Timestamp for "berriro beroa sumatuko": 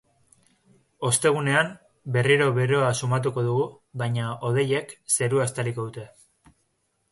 2.15-3.45